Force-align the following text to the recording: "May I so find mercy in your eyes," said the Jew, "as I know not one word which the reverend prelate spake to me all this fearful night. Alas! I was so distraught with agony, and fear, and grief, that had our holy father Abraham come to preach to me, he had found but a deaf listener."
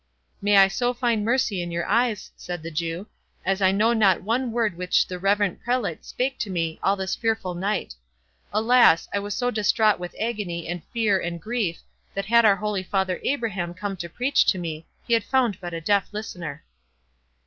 "May 0.41 0.57
I 0.57 0.67
so 0.67 0.95
find 0.95 1.23
mercy 1.23 1.61
in 1.61 1.69
your 1.69 1.85
eyes," 1.85 2.31
said 2.35 2.63
the 2.63 2.71
Jew, 2.71 3.05
"as 3.45 3.61
I 3.61 3.71
know 3.71 3.93
not 3.93 4.23
one 4.23 4.51
word 4.51 4.75
which 4.75 5.05
the 5.05 5.19
reverend 5.19 5.61
prelate 5.61 6.03
spake 6.05 6.39
to 6.39 6.49
me 6.49 6.79
all 6.81 6.95
this 6.95 7.13
fearful 7.15 7.53
night. 7.53 7.93
Alas! 8.51 9.07
I 9.13 9.19
was 9.19 9.35
so 9.35 9.51
distraught 9.51 9.99
with 9.99 10.15
agony, 10.19 10.67
and 10.67 10.83
fear, 10.85 11.19
and 11.19 11.39
grief, 11.39 11.83
that 12.15 12.25
had 12.25 12.45
our 12.45 12.55
holy 12.55 12.81
father 12.81 13.19
Abraham 13.23 13.75
come 13.75 13.95
to 13.97 14.09
preach 14.09 14.43
to 14.47 14.57
me, 14.57 14.87
he 15.05 15.13
had 15.13 15.23
found 15.23 15.61
but 15.61 15.71
a 15.71 15.79
deaf 15.79 16.07
listener." 16.11 16.63